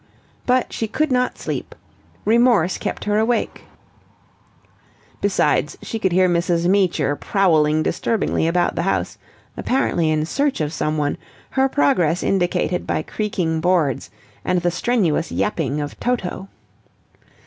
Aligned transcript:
But 0.47 0.73
she 0.73 0.87
could 0.87 1.11
not 1.11 1.37
sleep. 1.37 1.75
Remorse 2.25 2.79
kept 2.79 3.03
her 3.03 3.19
awake. 3.19 3.65
Besides, 5.21 5.77
she 5.83 5.99
could 5.99 6.11
hear 6.11 6.27
Mrs. 6.27 6.67
Meecher 6.67 7.15
prowling 7.15 7.83
disturbingly 7.83 8.47
about 8.47 8.73
the 8.73 8.81
house, 8.81 9.19
apparently 9.55 10.09
in 10.09 10.25
search 10.25 10.59
of 10.59 10.73
someone, 10.73 11.19
her 11.51 11.69
progress 11.69 12.23
indicated 12.23 12.87
by 12.87 13.03
creaking 13.03 13.61
boards 13.61 14.09
and 14.43 14.61
the 14.61 14.71
strenuous 14.71 15.31
yapping 15.31 15.79
of 15.79 15.99
Toto. 15.99 16.47